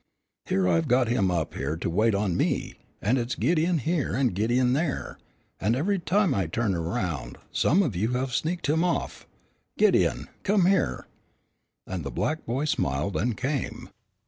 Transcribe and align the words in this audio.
Here 0.47 0.67
I've 0.67 0.87
got 0.87 1.09
him 1.09 1.29
up 1.29 1.53
here 1.53 1.77
to 1.77 1.87
wait 1.87 2.15
on 2.15 2.35
me, 2.35 2.73
and 3.03 3.19
it's 3.19 3.35
Gideon 3.35 3.77
here 3.77 4.15
and 4.15 4.33
Gideon 4.33 4.73
there, 4.73 5.19
and 5.59 5.75
every 5.75 5.99
time 5.99 6.33
I 6.33 6.47
turn 6.47 6.73
around 6.73 7.37
some 7.51 7.83
of 7.83 7.95
you 7.95 8.13
have 8.13 8.33
sneaked 8.33 8.67
him 8.67 8.83
off. 8.83 9.27
Gideon, 9.77 10.27
come 10.41 10.65
here!" 10.65 11.05
And 11.85 12.03
the 12.03 12.09
black 12.09 12.47
boy 12.47 12.65
smiled 12.65 13.15
and 13.15 13.37
came. 13.37 13.89